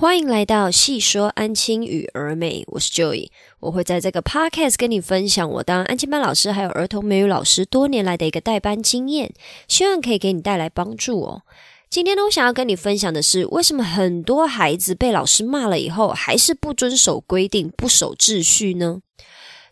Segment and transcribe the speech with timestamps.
[0.00, 9.34] 欢迎来到细说安亲与儿美，我是 Joy，我会在这个 podcast 跟你分享我当安亲班老师还有儿童美语老师多年来的一个代班经验，
[9.68, 11.42] 希望可以给你带来帮助哦。
[11.90, 19.00] 今天呢，我想要跟你分享的是，为什么很多孩子被老师骂了以后，还是不遵守规定、不守秩序呢？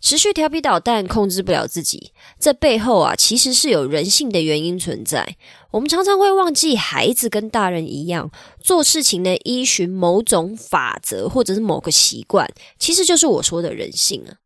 [0.00, 5.36] 持续调皮捣蛋，控制不了自己，这背后啊，其实是有人性的原因存在。
[5.72, 8.30] 我们常常会忘记，孩子跟大人一样，
[8.62, 14.36] 做事情呢依循某种法则或者是某个习惯，其实就是我说的人性啊。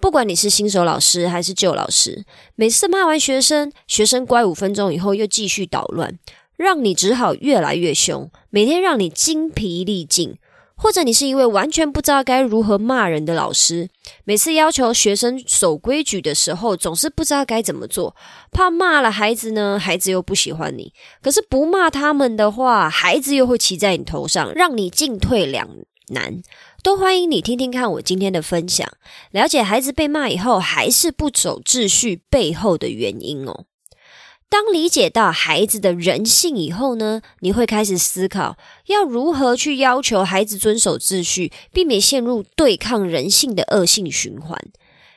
[0.00, 2.24] 不管你是新手老师还是旧老师，
[2.54, 6.18] 每次骂完学生，学生乖五分钟以后又继续捣乱，
[6.56, 10.38] 让你只好越来越凶，每天让你精疲力尽。
[10.78, 13.88] 或者你是一位完全不知道该如何骂人的老师，
[14.24, 18.14] 每次要求学生守规矩的时候，总是不知道该怎么做，
[18.52, 25.68] 怕骂了孩子呢，孩子又不喜欢你；可是不骂他们的话，孩子又会骑在你头上，让你进退两
[26.08, 26.40] 难。
[26.84, 28.88] 都欢迎你听听看我今天的分享，
[29.32, 33.64] 了解孩子被骂以后还是不守秩序背后的原因哦。
[34.50, 44.58] 当理解到孩子的人性以后呢，你会开始思考要如何去要求孩子遵守秩序，避免陷入对抗人性的恶性循环。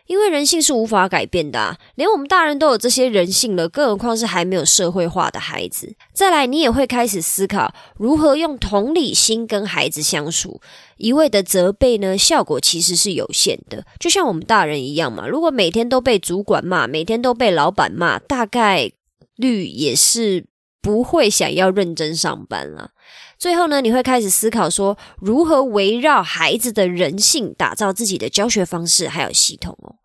[0.08, 5.96] 因为人性是无法改变的，连我们大人都有这些人性了，更何况是还没有社会化的孩子。
[6.12, 10.60] 再来，你也会开始思考如何用同理心跟孩子相处。
[10.98, 13.86] 一味的责备呢，效果其实是有限的。
[13.98, 18.92] 就像我们大人一样嘛，如果每天都被主管骂，每天都被老板骂，大概。
[19.42, 20.46] 率也是
[20.82, 22.92] 不会想要认真上班了。
[23.38, 29.96] 最后呢，你会开始思考说，如何围绕孩子的人性打造自己的教学方式还有系统哦。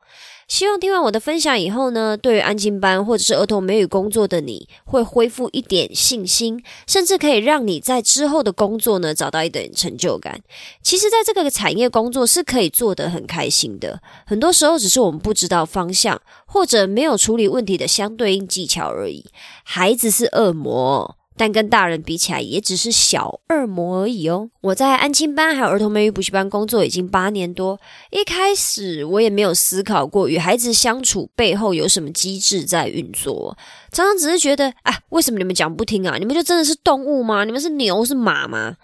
[0.49, 10.41] 希望听完我的分享以后呢，对于安静班或者是儿童美语工作的你会恢复一点信心，甚至可以让你在之后的工作呢找到一点成就感。
[10.83, 19.27] 其实，在这个产业工作是可以做得很开心的，很多时候只是我们不知道方向，或者没有处理问题的相对应技巧而已。
[19.65, 21.17] 孩子是恶魔。
[21.37, 24.49] 但跟大人比起来，也只是小恶魔而已哦。
[24.63, 27.79] 我在安亲班还有儿童美语补习班工作已经八年多，
[28.11, 33.57] 一开始我也没有思考过与孩子相处背后有什么机制在运作，
[33.93, 36.17] 常常只是觉得，啊，为什么你们讲不听啊？
[36.19, 37.45] 你们就真的是动物吗？
[37.45, 38.77] 你们是牛是马吗？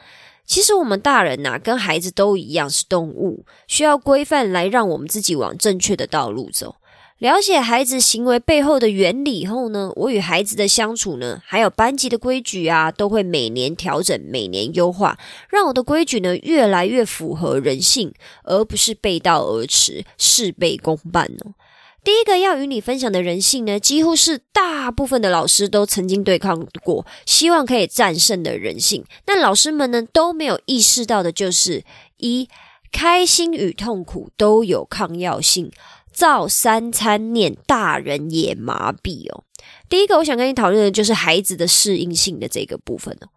[0.44, 6.74] 其实我们大人呐，跟孩子都一样是动物，需要规范来让我们自己往正确的道路走。
[7.18, 15.16] 了解孩子行为背后的原理后呢，我与孩子的相处呢，还有班级的规矩啊，都会每年调整，每年优化，
[15.48, 18.12] 让我的规矩呢越来越符合人性，
[18.42, 21.54] 而不是背道而驰、事倍功半哦。
[22.02, 29.04] 第一个要与你分享的人性呢，几乎是大部分的老师都曾经对抗过，希望可以战胜的人性。
[29.26, 31.84] 那老师们呢都没有意识到的就是：
[32.16, 32.48] 一，
[32.90, 35.70] 开心与痛苦都有抗药性。
[36.12, 39.44] 造三餐念，大人也麻痹哦。
[39.88, 43.28] 第一个，我想跟你讨论的就是孩子的适应性的这个部分哦。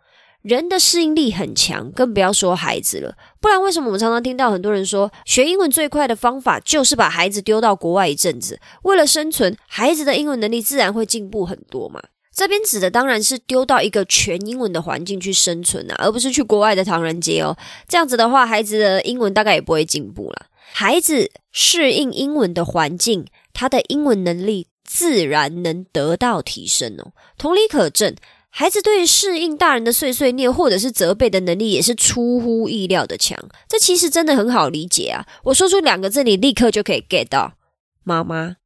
[0.42, 3.16] 人的适应力很强，更不要说孩子了。
[3.42, 12.00] 不然，为什么我们常常听到很多人说，学英文最快的方法就是把孩子丢到国外一阵子，为了生存，孩子的英文能力自然会进步很多嘛？
[12.32, 17.58] 这边指的当然是丢到一个全英文的环境去生存啊，而不是去国外的唐人街哦。
[17.88, 20.46] 这样子的话，孩子的英文大概也不会进步了。
[20.74, 27.14] 孩子适应英文的环境，他的英文能力自然能得到提升哦。
[27.38, 28.16] 同理可证，
[28.50, 33.38] 孩子对适应大人的碎碎念或者是责备的能力，也是出乎意料的强。
[33.68, 35.26] 这其实真的很好理解啊！
[35.46, 37.54] 我说出两个字，你立刻就可以 get 到。
[38.04, 38.58] 妈妈，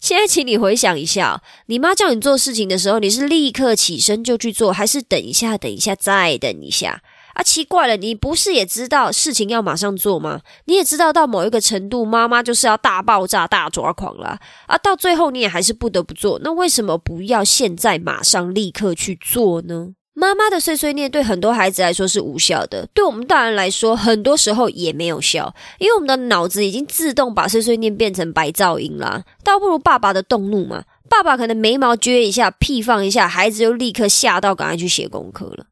[0.00, 7.02] 现在请你回想一下，你妈叫你做事情的时候，你是立刻起身就去做，还是等一下、等一下、再等一下？
[7.34, 10.40] 啊，奇怪了，你不是也知道事情要马上做吗？
[10.66, 14.78] 你也知道到某一个程度，妈妈就是要大爆炸、大抓狂了啊！
[14.78, 19.94] 到最后你也还是不得不做，那为什么不要现在马上立刻去做呢？
[20.16, 29.24] 妈妈的碎碎念对很多孩子来说是无效的，对我们大人来说，很多时候也没有效，因为我们的脑子已经自动把碎碎念变成白噪音啦。
[29.42, 35.66] 倒不如爸爸的动怒嘛，爸爸可能眉毛撅一下，屁放一下，孩子就立刻吓到，赶快去写功课了。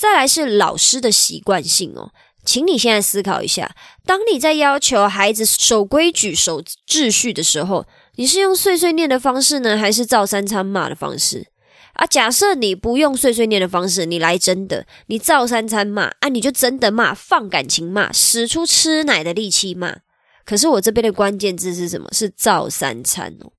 [0.00, 2.10] 再来是老师的习惯性哦，
[2.42, 3.76] 请你现在思考一下，
[4.06, 11.48] 当你在要求孩子守规矩、守秩序的时候，你是用碎碎念的方式呢，还是照三餐骂的方式？
[11.92, 19.98] 啊，假设你不用碎碎念的方式，你来真的，你照三餐骂啊，你就真的骂，放感情骂，使出吃奶的力气骂。
[20.46, 22.08] 可是我这边的关键字是什么？
[22.12, 23.52] 是照三餐哦。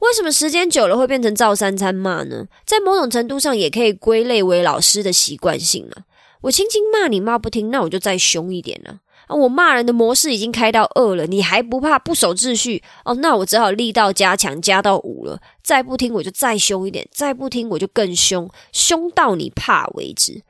[0.00, 2.46] 为什么时间久了会变成照三餐骂呢？
[2.66, 6.04] 在某种程度上，也可以归类为老师的习惯性了。
[6.42, 9.00] 我轻轻骂你骂不听，那我就再凶一点了。
[9.26, 12.82] 啊，我骂人的模式已经开到二了，你还不怕不守秩序？
[13.04, 15.38] 哦，那我只好力道加强，加到五了。
[15.62, 20.42] 再不听我就再凶一点，再不听我就更凶，凶到你怕为止。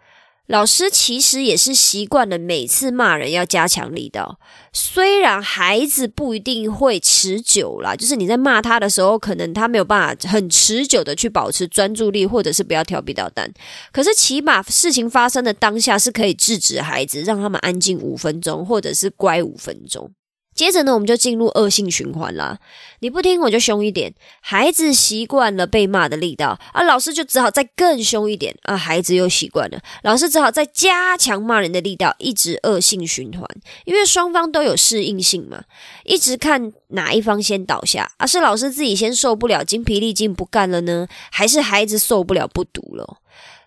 [0.51, 4.41] 老师其实也是习惯了，每次骂人要加强力道。
[4.73, 13.49] 虽然孩子不一定会持久啦，就是你在骂他的时候，可能他没有办法很持久的去保持专注力，或者是不要调皮捣蛋。
[13.93, 20.11] 可是起码事情发生的当下是可以制止孩子，让他们安静五分钟，或者是乖五分钟。
[20.55, 22.59] 接着呢，我们就进入恶性循环啦。
[22.99, 24.13] 你不听，我就凶一点。
[24.41, 28.55] 孩子习惯了被骂的力道，啊，老师就只好再更凶一点。
[28.63, 33.49] 啊，孩子又习惯了，老师只好再加强骂人的力道，一直恶性循环。
[33.85, 35.63] 因为双方都有适应性嘛，
[36.05, 38.11] 一直看哪一方先倒下。
[38.19, 43.19] 啊，是老师自己先受不了，精疲力尽不干了呢，还是孩子受不了不读了？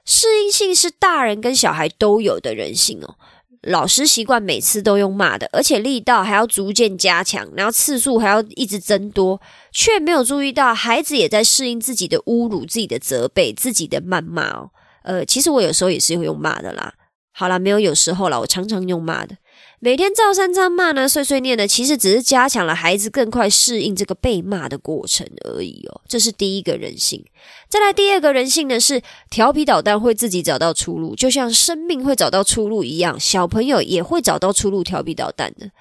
[0.06, 3.16] 适应性是大人跟小孩都有的人性哦。
[3.64, 9.40] 老师习惯每次都用骂的，而且力道还要逐渐加强，然后次数还要一直增多，
[9.72, 14.70] 却没有注意到孩子也在适应自己的侮辱、自己的责备、自己的谩骂哦。
[15.04, 16.94] 呃，其实我有时候也是会用骂的啦。
[17.32, 19.36] 好啦，没有有时候啦，我常常用骂的。
[19.84, 26.00] 每天照三餐骂呢，碎碎念的，其实只是加强了孩子更快适应这个被骂的过程而已哦。
[26.08, 27.26] 这是第一个人性。
[27.68, 35.72] 再来第二个人性呢，是调皮捣蛋会自己找到出路，就像生命会找到出路一样，小朋友也会找到出路，调皮捣蛋的。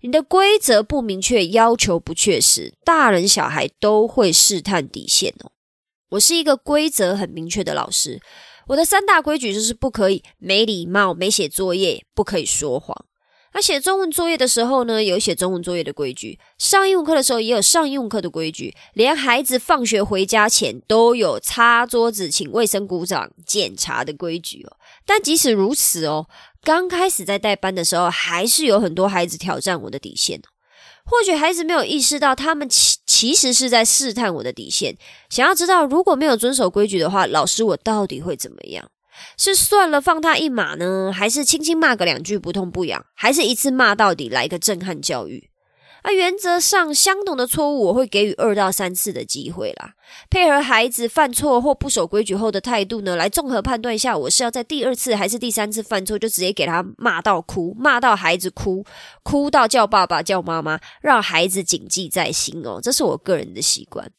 [0.00, 5.52] 你的规则不明确，要求不确实，大人小孩都会试探底线哦。
[6.12, 8.18] 我是一个规则很明确的老师，
[8.68, 13.04] 我的三大规矩就是不可以没礼貌、没写作业，不可以说谎。
[13.54, 18.74] 那写中文作业的时候呢，有写中文作业的规矩；上英文课的时候也有上英文课的规矩。
[18.94, 24.76] 连孩子放学回家前都有擦桌子、请卫生股长检查的规矩哦。
[25.04, 26.26] 但即使如此哦，
[26.62, 30.40] 刚开始在带班的时候，还是有很多孩子挑战我的底线
[31.04, 34.96] 或许孩子没有意识到，他们其其实是在试探我的底线，
[35.28, 38.88] 想要知道如果没有遵守规矩的话，老师我到底会怎么样。
[39.36, 45.50] 是算了放他一马呢，还是轻轻骂个两句不痛不痒，还是一次骂到底来个震撼教育？
[46.02, 49.92] 啊，原则上相同的错误我会给予二到三次的机会啦，
[50.28, 58.84] 配合孩子犯错或不守规矩后的态度呢，来综合判断一下，我是要在第二次还是第三次犯错就直接给他骂到哭，骂到孩子哭，
[59.22, 64.10] 哭到叫爸爸叫妈妈，让孩子谨记在心哦，这是我个人的习惯。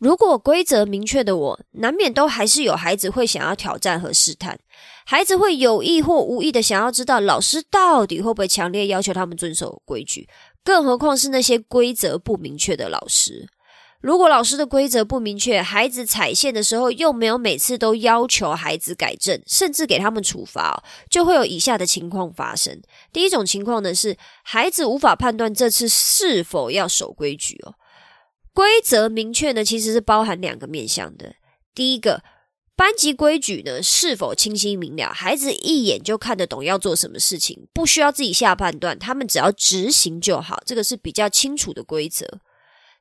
[0.00, 4.58] 如果规则明确的我，难免都还是有孩子会想要挑战和试探，
[5.04, 10.26] 孩子会有意或无意的想要知道老师到底会不会强烈要求他们遵守规矩，
[10.64, 13.46] 更何况是那些规则不明确的老师。
[14.00, 22.80] 如果老师的规则不明确，孩子踩线的时候又没有每次都要求孩子改正，甚至给他们处罚，就会有以下的情况发生。
[23.12, 27.74] 第一种情况呢是孩子无法判断这次是否要守规矩哦。
[28.52, 31.34] 规则明确呢，其实是包含两个面向的。
[31.74, 32.22] 第一个，
[32.74, 42.40] 班级规矩呢是否清晰明了，孩子一眼就看得懂要做什么事情，不需要自己下判断，他们只要执行就好，这个是比较清楚的规则。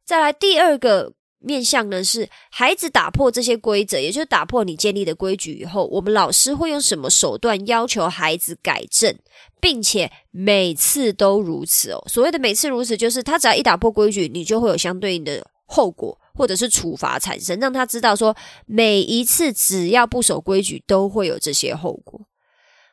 [0.06, 9.16] 再来第二个面向呢，是孩子打破这些规则，也就是打破你建立的规矩以后，我们老师会用什么手段要求孩子改正，
[9.62, 12.04] 并且每次都如此哦。
[12.08, 22.20] 所谓的每次如此，就是他只要一打破规矩，你就会有相对应的后果或者是处罚产生，让他知道说每一次只要不守规矩，都会有这些后果。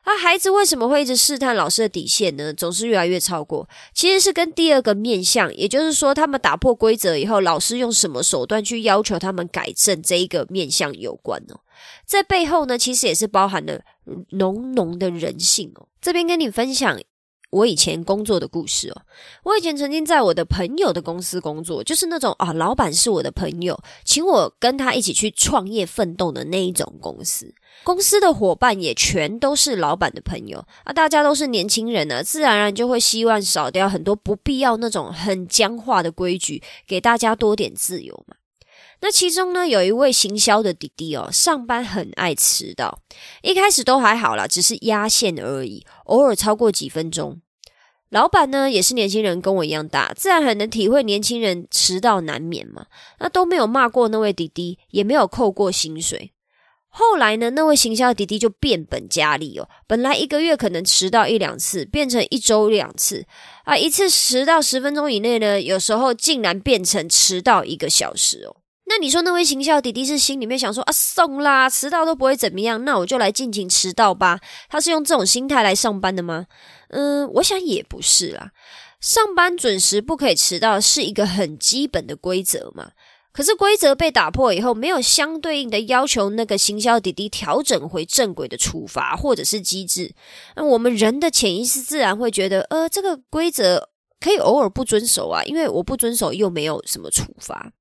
[0.09, 2.53] 那孩子为什么会一直试探老师的底线呢？
[2.53, 11.59] 总是越来越超过，其实是跟第二个面向，也就是说，他们打破规则以后，老师用什么手段去要求他们改正这一个面向有关哦。
[12.05, 13.81] 在背后呢，其实也是包含了
[14.29, 15.89] 浓浓的人性哦。
[16.01, 16.97] 这边跟你分享。
[17.57, 19.01] 我以前工作的故事哦，
[19.43, 27.53] 我以前曾经在我的朋友的公司工作，就是那种啊，老板是我的朋友，请我跟他一起去创业奋斗的那一种公司。
[27.83, 38.35] 公司的伙伴也全都是老板的朋友啊，大家都是年轻人呢，自然而然就会希望少掉很多不必要那种很僵化的规矩，给大家多点自由嘛。
[38.99, 42.99] 那其中呢，有一位行销的弟弟哦，上班很爱迟到。
[43.43, 47.39] 一开始都还好啦，只是压线而已，偶尔超过几分钟。
[48.09, 52.85] 老板呢也是年轻人，跟我一样大，自然很能体会年轻人迟到难免嘛。
[53.19, 56.31] 那都没有骂过那位弟弟，也没有扣过薪水。
[56.89, 63.25] 后来呢，那位行销弟弟就变本加厉哦，本来一个月可能迟到一两次，变成一周两次
[63.65, 68.55] 啊，一次迟到十分钟以内呢，有时候竟然变成迟到一个小时哦。
[68.89, 74.39] 那你说那位行销弟弟是心里面想说啊，送啦，迟到都不会怎么样，那我就来尽情迟到吧。
[74.69, 76.45] 他是用这种心态来上班的吗？
[76.89, 78.51] 嗯，我想也不是啦。
[79.01, 82.91] 上班准时不可以迟到是一个很基本的规则嘛。
[83.33, 90.15] 可是规则被打破以后，没有相对应的要求那个行销弟弟调整回正轨的处罚或者是机制。
[90.55, 93.89] 那我们人的潜意识自然会觉得，呃，这个规则
[94.19, 97.73] 可以偶尔不遵守啊，因为我不遵守又没有什么处罚。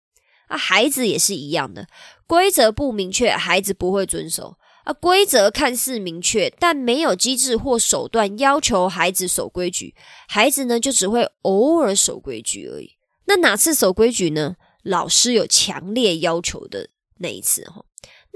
[0.46, 1.86] 啊，孩子也是一样的，
[2.26, 4.56] 规则不明确，孩子不会遵守。
[4.84, 9.94] 啊，规则看似明确，但没有机制或手段要求孩子守规矩，
[10.28, 12.92] 孩子呢就只会偶尔守规矩而已。
[13.24, 14.54] 那哪次守规矩呢？
[14.84, 17.84] 老师有强烈要求的那一次哈，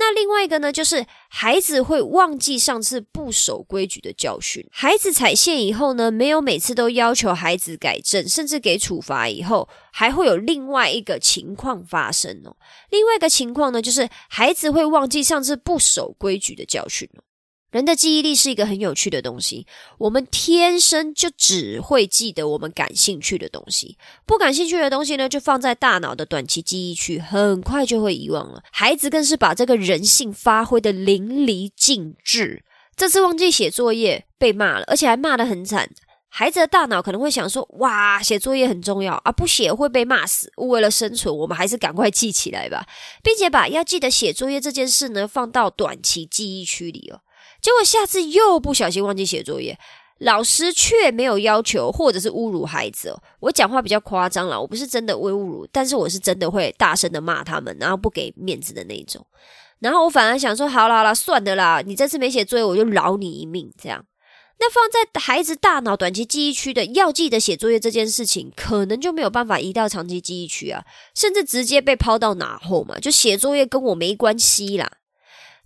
[0.00, 4.66] 那另外一个呢，就是孩子会忘记上次不守规矩的教训。
[4.72, 12.56] 孩子踩线以后呢，没有每次都要求孩子改正，甚至给处罚以后，还会有另外一个情况发生哦。
[12.88, 17.22] 另外一个情况呢，就是孩子会忘记上次不守规矩的教训哦。
[17.70, 19.66] 人的记忆力是一个很有趣的东西，
[19.98, 23.96] 我们天生就只会记得我们感兴趣的东西，
[24.26, 28.62] 不感兴趣的东西呢，就放在大脑的短期记忆区，很快就会遗忘了。
[28.72, 32.64] 孩子更是把这个人性发挥的淋漓尽致。
[32.96, 35.88] 这次忘记写作业被骂了，而且还骂得很惨。
[36.28, 40.52] 孩子的大脑可能会想说：“哇，写作业很重要啊，不写会被骂死。
[40.56, 42.86] 为了生存，我们还是赶快记起来吧，
[43.22, 47.20] 并且把要记得写作业这件事呢，放到短期记忆区里哦。”
[47.60, 49.78] 结果下次又不小心忘记写作业，
[50.18, 53.16] 老师却没有要求或者是侮辱孩子。
[53.40, 59.26] 我讲话比较夸张了，我不是真的会侮辱，但是我是真的会大声的骂他们，然后不给面子的那种。
[59.78, 63.72] 然后我反而想说，好了好了，算的啦，你这次没写作业，我就饶你一命。
[63.82, 64.04] 这样，
[64.58, 74.90] 那放在孩子大脑短期记忆区的要记得写作业这件事情，可能就没有办法移到长期记忆区啊，甚至直接被抛到脑后嘛，就写作业跟我没关系啦。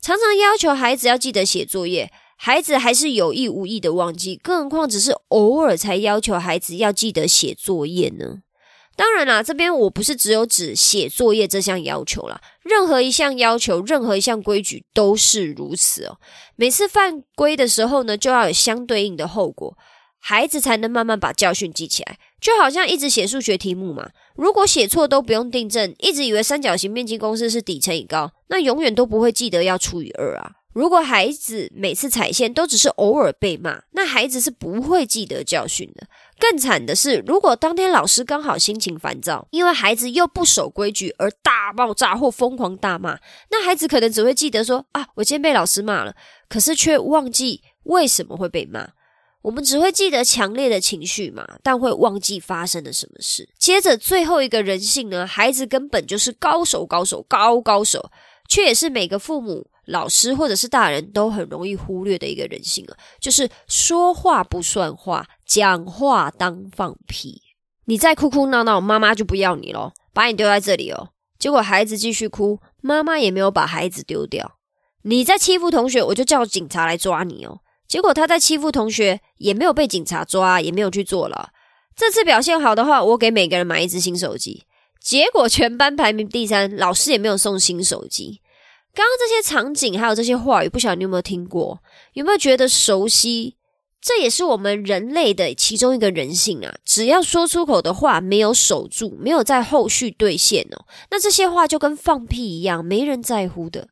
[0.04, 8.40] 常常要求孩子要记得写作业，孩子还是有意无意的忘记，更何况只是偶尔才要求孩子要记得写作业呢？
[8.96, 16.18] 当然啦，这边我不是只有指写作业这项要求啦，任何一项要求，任何一项规矩都是如此哦。
[16.54, 19.75] 每次犯规的时候呢，就要有相对应的后果。
[20.26, 24.09] 孩子才能慢慢把教训记起来，就好像一直写数学题目嘛。
[24.35, 30.52] 如果写错都不用订正，一直以为三角形面积公式是底乘以高，那永远都不会记得要除以二啊。
[30.73, 36.07] 如果孩子每次踩线都只是偶尔被骂，那孩子是不会记得教训的。
[36.38, 43.19] 更惨的是，如果当天老师刚好心情烦躁，因为孩子又不守规矩而大爆炸或疯狂大骂，
[43.50, 46.16] 那孩子可能只会记得说啊，我今天被老师骂了，
[46.49, 48.88] 可是却忘记为什么会被骂。
[49.44, 53.46] 我们只会记得强烈的情绪嘛，但会忘记发生了什么事。
[53.58, 58.10] 接着最后一个人性呢，孩子根本就是高手，高手，高高手，
[58.48, 67.42] 却也是每个父母、老师或者是大人都很容易忽略的一个人性啊，就是说话不算话，讲话当放屁。
[67.84, 71.10] 你再哭哭闹闹，妈妈就不要你咯，把你丢在这里哦。
[71.38, 74.56] 结果孩子继续哭，妈妈也没有把孩子丢掉。
[75.02, 77.58] 你在欺负同学，我就叫警察来抓你哦。
[77.94, 81.50] 结果他在欺负同学，也没有被警察抓，也没有去坐了。
[81.94, 84.64] 这次表现好的话，我给每个人买一只新手机。
[85.00, 88.40] 结果全班排名第三，老师也没有送新手机。
[88.92, 91.78] 刚刚这些场景还有这些话语，不晓得你有没有听过？
[92.14, 93.58] 有没有觉得熟悉？
[94.02, 96.74] 这也是我们人类的其中一个人性啊！
[96.84, 103.90] 只要说出口的话没有守住，没有在后续兑现哦，那这些话就跟放屁一样，没人在乎的。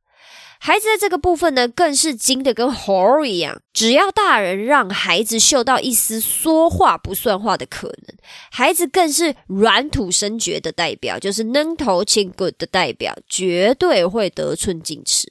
[0.64, 3.61] 孩子在这个部分呢，更是精的跟猴一样。
[3.73, 8.16] 只要大人让孩子嗅到一丝说话不算话的可能，
[8.52, 15.28] 孩子更是软土生绝的代表，就是愣头青 good 的代表，绝对会得寸进尺。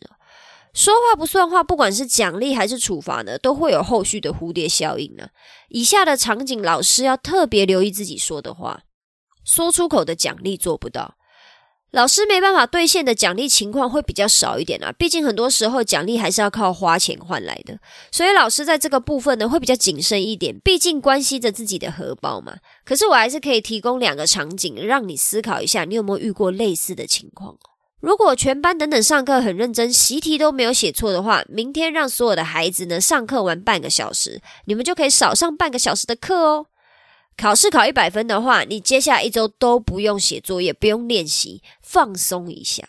[0.73, 5.29] 说话不算话，不管是奖励还是处罚呢，都会有后续的蝴蝶效应呢。
[5.69, 8.81] 以下的场景，老师要特别留意自己说的话，
[9.45, 11.15] 说出口的奖励做不到。
[11.91, 17.77] 老师没办法兑现的奖励情况会比较少一点啊，毕竟很多时候奖励还是要靠花钱换来的，
[18.12, 22.55] 所以老师在这个部分呢会比较谨慎一点，毕竟关系着自己的荷包嘛。
[22.86, 27.57] 可是我还是可以提供两个场景让你思考一下，你有没有遇过类似的情况？
[28.00, 36.67] 如果全班等等上课很认真，习题都没有写错的话，明天让所有的孩子呢上课玩半个小时，你们就可以少上半个小时的课哦。
[37.38, 42.88] 考试考一百分的话，你接下来一周都不用写作业，不用练习，放松一下。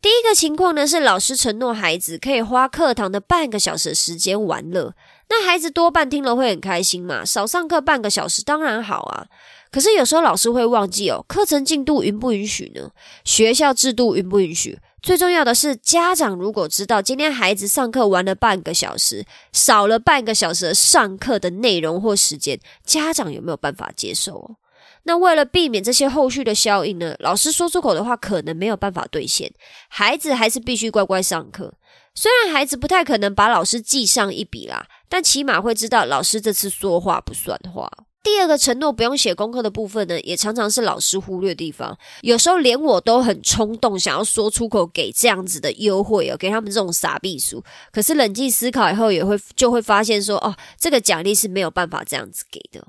[0.00, 4.94] 第一个情况呢，是老师承诺孩子可以花课堂的半个小时时间玩乐，
[5.28, 9.26] 那孩子多半听了会很开心嘛，少上课半个小时当然好啊。
[9.72, 12.90] 可是有时候老师会忘记哦，课程进度允不允许呢？
[13.24, 14.78] 学校制度允不允许？
[15.00, 24.56] 最重要的是，家长如果知道今天孩子上课玩了半个小时，少了半个小时上课的内容或时间，家长有没有办法接受哦？
[25.04, 27.16] 那为了避免这些后续的效应呢？
[27.18, 29.52] 老师说出口的话可能没有办法兑现，
[29.88, 31.74] 孩子还是必须乖乖上课。
[32.14, 37.90] 虽然孩子不太可能把老师记上一笔啦，但起码会知道老师这次说话不算话。
[38.22, 41.98] 第二个承诺不用写功课的部分呢，也常常是老师忽略的地方。
[42.20, 47.62] 有时候连我都很冲动，想要说出口给这样子的优惠哦，给他们这种傻逼书。
[47.90, 52.86] 可是冷静思考以后，也会就会发现说，哦，这个奖励是没有办法这样子给的。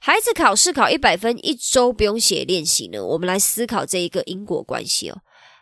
[0.00, 3.04] 孩子考试考一百分，一周不用写练习呢？
[3.04, 5.18] 我们来思考这一个因果关系哦。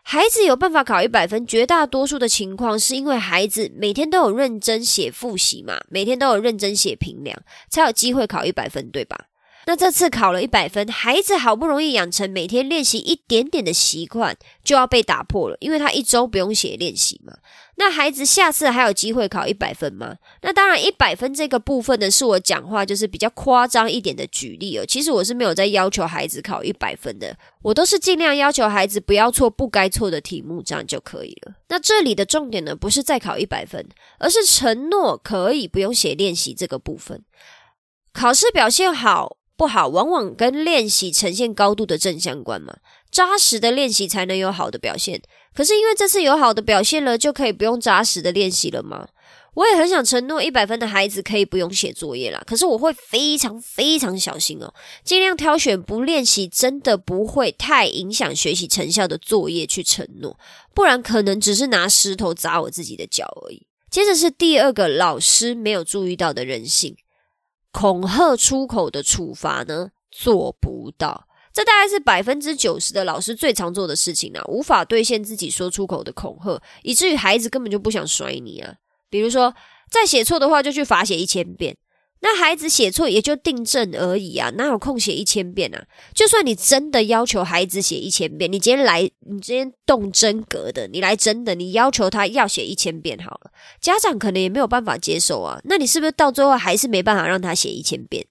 [0.08, 7.36] 孩子有办法考一百分，绝大多数的情况是因为孩子每天都有认真写复习嘛，每天都有认真写评量，
[7.68, 9.26] 才有机会考一百分，对吧？
[9.68, 17.34] 那这次考了一百分，孩子好不容易养成每天练习一点点的习惯，就要被打破了，因为他一周不用写练习嘛。
[17.74, 20.18] 那孩子下次还有机会考一百分吗？
[20.42, 24.86] 那当然，一百分这个部分呢，是我讲话就是比较夸张一点的举例哦。
[24.86, 31.52] 其实我是没有在要求孩子考一百分的，我都是尽量要求孩子不要错不该错的题目，这样就可以了。
[31.68, 33.84] 那这里的重点呢，不是再考一百分，
[34.20, 37.24] 而是承诺可以不用写练习这个部分，
[38.12, 39.38] 考试表现好。
[39.56, 42.76] 不好，往往跟练习呈现高度的正相关嘛。
[43.10, 45.22] 扎实的练习才能有好的表现。
[45.54, 49.08] 可是因为这次有好的表现了，就可以不用扎实的练习了吗？
[49.54, 52.42] 我也很想承诺一百分的孩子可以不用写作业啦。
[52.46, 60.38] 可是我会非常非常小心哦，尽量挑选不练习、真的不会太影响学习成效的作业去承诺，
[60.74, 63.66] 不然可能只是拿石头砸我自己的脚而已。
[63.90, 66.94] 接着是第二个老师没有注意到的人性。
[67.76, 71.28] 恐吓出口的处罚呢，做不到。
[71.52, 78.76] 这大概是百分之九十的老师最常做的事情啊，无法兑现自己说出口的恐吓，以至于孩子根本就不想甩你啊。
[79.10, 79.54] 比如说，
[79.90, 81.76] 再写错的话，就去罚写一千遍。
[82.28, 85.86] 那孩子写错也就订正而已啊，哪有空写一千遍啊？
[86.12, 95.60] 就算你真的要求孩子写一千遍，你今天来，你今天动真格的，你来真的，你要求他要写一千遍好了，家长可能也没有办法接受啊。
[95.66, 98.26] 那你是不是到最后还是没办法让他写一千遍？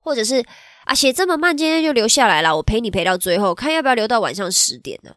[0.00, 0.44] 或者是
[0.84, 5.12] 啊，写这么慢，今天就留下来了，我陪你陪到最后，看要不要留到晚上十点呢？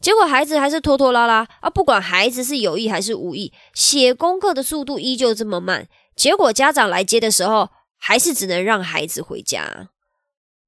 [0.00, 5.86] 结果孩子还是拖拖拉拉啊，不管孩子是有意还是无意，写功课的速度依旧这么慢。
[6.14, 9.88] 结果家长来接的时候，还是只能让孩子回家，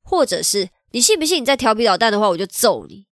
[0.03, 1.43] 或者是你信不信？
[1.43, 3.07] 你再调皮捣蛋的话，我就揍你。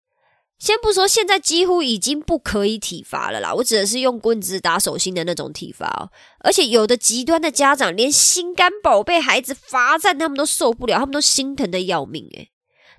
[0.58, 6.12] 先不说，现在几乎已经不可以体罚了啦，我指的是用棍子打手心的那种体罚哦。
[6.40, 12.52] 而且有的极端的家长，连心肝宝贝孩子罚站他们都受不了，他们都心疼的要命诶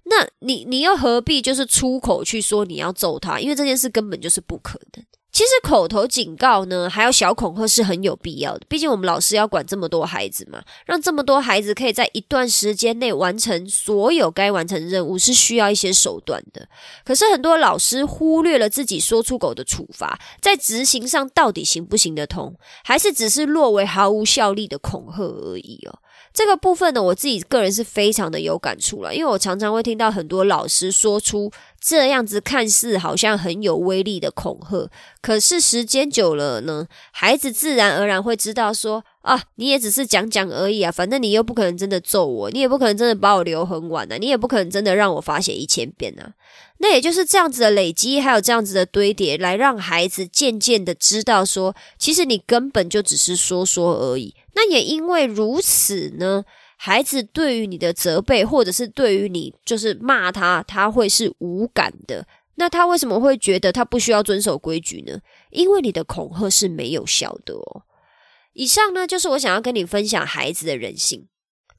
[0.04, 3.38] 那你你又何必就是出口去说你要揍他？
[3.38, 5.04] 因为这件事根本就是不可能。
[5.32, 8.66] 其实口头警告呢，还有小恐吓是很有必要的。
[8.68, 16.68] 毕竟我们老师要管这么多孩子嘛，让这么多孩子可以在一段时间内完成所有该完成任务，是需要一些手段的。
[17.04, 25.98] 可是很多老师忽略了自己说出口的处罚，在执行上到底行不行得通，还是只是落为毫无效力的恐吓而已哦。
[26.40, 46.32] 这个部分呢，我自己个人是非常的有感触了，因为我常常会听到很多老师说出这样子看似好像很有威力的恐吓，可是时间久了呢，孩子自然而然会知道说啊，你也只是讲讲而已啊，反正你又不可能真的揍我，你也不可能真的把我留很晚啊，你也不可能真的让我罚写一千遍啊。
[46.78, 54.34] 那也就是这样子的累积，还有这样子的堆叠，来让孩子渐渐的知道说，其实你根本就只是说说而已。
[54.54, 56.44] 那也因为如此呢，
[56.76, 62.26] 孩子对于你的责备，或者是对于你就是骂他，他会是无感的。
[62.56, 65.18] 那他为什么会觉得他不需要遵守规矩呢？
[65.50, 67.82] 因为你的恐吓是没有效的哦。
[68.52, 71.28] 以上呢，就是我想要跟你分享孩子的人性。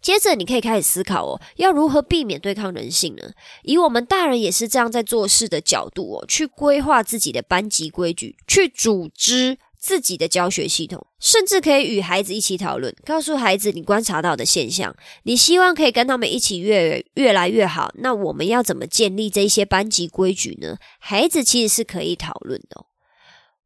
[0.02, 3.34] 接着，你可以开始思考哦，要如何避免对抗人性呢？
[3.62, 17.92] 以我们大人也是这样在做事的角度哦，去规划自己的班级规矩，去组织自己的教学系统，甚至可以与孩子一起讨论，告诉孩子你观察到的现象，你希望可以跟他们一起越越来越好。
[17.96, 20.78] 那我们要怎么建立这些班级规矩呢？
[21.00, 22.86] 孩子其实是可以讨论的。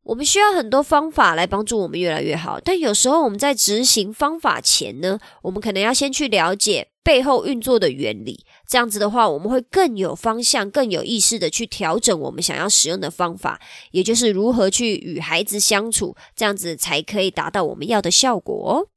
[0.06, 8.46] 我们需要很多方法来帮助我们越来越好，但有时候我们在执行方法前呢，我们可能要先去了解背后运作的原理。
[8.68, 13.60] 这样子的话，我们会更有方向、更有意识的去调整我们想要使用的方法，
[13.92, 18.88] 也就是如何去与孩子相处，这样子才可以达到我们要的效果哦。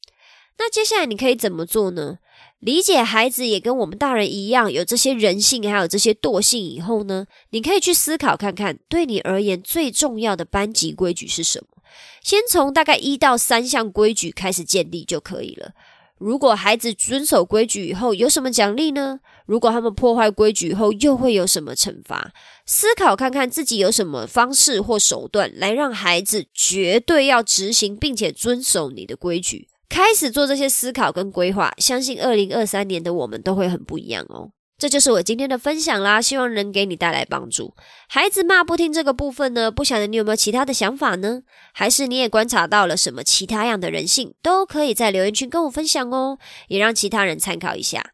[0.58, 2.18] 那接下来你可以怎么做呢？
[2.60, 11.82] 理解孩子也跟我们大人一样有这些人性，还有这些惰性以后呢，你可以去思考看看，对你而言最重要的班级规矩是什么？
[12.22, 15.70] 先从大概一到三项规矩开始建立就可以了。
[16.18, 19.20] 如果孩子遵守规矩以后有什么奖励呢？
[19.46, 22.32] 如果他们破坏规矩以后又会有什么惩罚？
[22.66, 29.68] 思考看看自己有什么方式或手段来让孩子绝对要执行并且遵守你的规矩。
[29.88, 34.50] 开始做这些思考跟规划，相信二零二三年的我们都会很不一样哦。
[34.78, 37.74] 这就是我今天的分享啦，希望能给你带来帮助。
[38.08, 41.42] 孩子骂不听这个部分呢，不晓得你有没有其他的想法呢？
[41.72, 48.12] 还是你也观察到了什么其他样的人性，都可以在留言区跟我分享哦，也让其他人参考一下。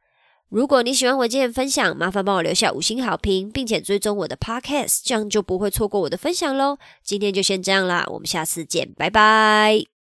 [0.48, 6.78] 如果你喜欢我今天分享，麻烦帮我留下五星好评，并且追踪我的 Podcast，这样就不会错过我的分享喽。
[7.02, 9.93] 今天就先这样啦，我们下次见，拜拜。